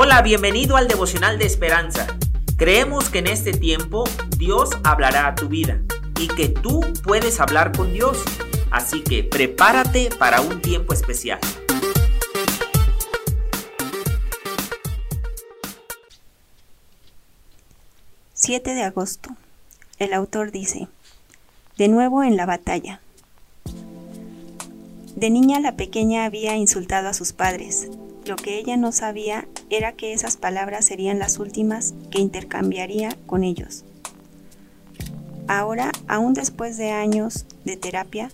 [0.00, 2.06] Hola, bienvenido al devocional de esperanza.
[2.56, 4.04] Creemos que en este tiempo
[4.36, 5.82] Dios hablará a tu vida
[6.20, 8.22] y que tú puedes hablar con Dios.
[8.70, 11.40] Así que prepárate para un tiempo especial.
[18.36, 19.30] ...7 de agosto...
[19.98, 20.86] El autor dice...
[21.76, 23.00] ...de nuevo en la batalla...
[25.16, 27.88] De niña la pequeña había insultado a sus padres.
[28.28, 33.42] Lo que ella no sabía era que esas palabras serían las últimas que intercambiaría con
[33.42, 33.86] ellos.
[35.46, 38.30] Ahora, aún después de años de terapia,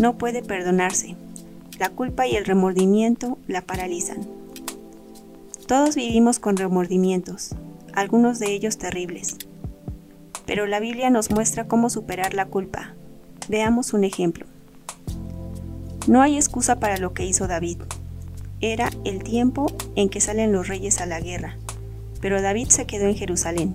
[0.00, 1.14] no puede perdonarse.
[1.78, 4.26] La culpa y el remordimiento la paralizan.
[5.68, 7.50] Todos vivimos con remordimientos,
[7.92, 9.36] algunos de ellos terribles.
[10.44, 12.94] Pero la Biblia nos muestra cómo superar la culpa.
[13.48, 14.44] Veamos un ejemplo.
[16.08, 17.78] No hay excusa para lo que hizo David.
[18.60, 21.56] Era el tiempo en que salen los reyes a la guerra,
[22.20, 23.74] pero David se quedó en Jerusalén.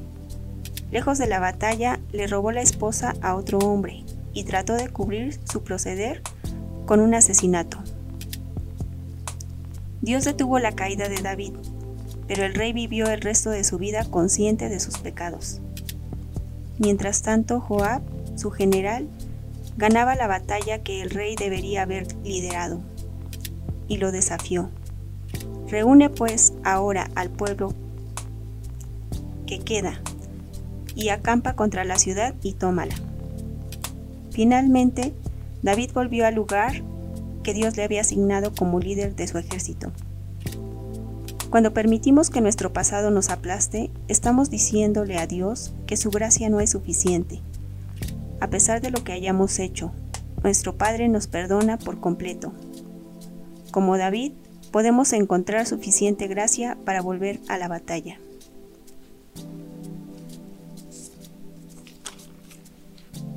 [0.91, 5.39] Lejos de la batalla, le robó la esposa a otro hombre y trató de cubrir
[5.45, 6.21] su proceder
[6.85, 7.77] con un asesinato.
[10.01, 11.53] Dios detuvo la caída de David,
[12.27, 15.61] pero el rey vivió el resto de su vida consciente de sus pecados.
[16.79, 18.01] Mientras tanto, Joab,
[18.35, 19.07] su general,
[19.77, 22.81] ganaba la batalla que el rey debería haber liderado,
[23.91, 24.69] y lo desafió.
[25.67, 27.73] Reúne pues ahora al pueblo
[29.45, 29.99] que queda,
[30.95, 32.95] y acampa contra la ciudad y tómala.
[34.29, 35.13] Finalmente,
[35.61, 36.83] David volvió al lugar
[37.43, 39.91] que Dios le había asignado como líder de su ejército.
[41.49, 46.61] Cuando permitimos que nuestro pasado nos aplaste, estamos diciéndole a Dios que su gracia no
[46.61, 47.41] es suficiente
[48.41, 49.91] a pesar de lo que hayamos hecho.
[50.43, 52.51] Nuestro Padre nos perdona por completo.
[53.71, 54.33] Como David,
[54.71, 58.19] podemos encontrar suficiente gracia para volver a la batalla.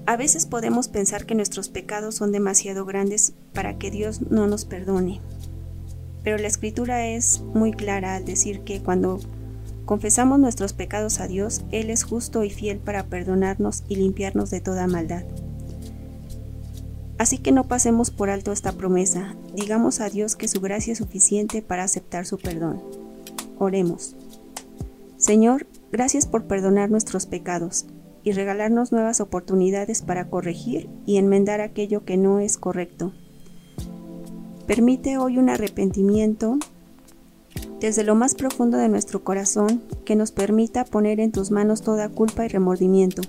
[0.07, 4.67] A veces podemos pensar que nuestros pecados son demasiado grandes para que Dios no nos
[4.67, 5.21] perdone.
[6.23, 9.19] Pero la escritura es muy clara al decir que cuando
[9.87, 14.61] confesamos nuestros pecados a Dios, Él es justo y fiel para perdonarnos y limpiarnos de
[14.61, 15.25] toda maldad.
[17.25, 20.99] Así que no pasemos por alto esta promesa, digamos a Dios que su gracia es
[20.99, 22.83] suficiente para aceptar su perdón.
[23.59, 24.15] Oremos.
[25.17, 27.87] Señor, gracias por perdonar nuestros pecados
[28.25, 33.15] y regalarnos nuevas oportunidades para corregir y enmendar aquello que no es correcto.
[34.67, 36.59] Permite hoy un arrepentimiento
[37.81, 42.11] desde lo más profundo de nuestro corazón que nos permita poner en tus manos toda
[42.11, 43.23] culpa y remordimiento,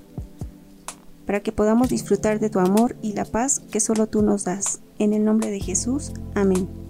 [1.26, 4.80] para que podamos disfrutar de tu amor y la paz que solo tú nos das.
[5.00, 6.85] En el nombre de Jesús, amén.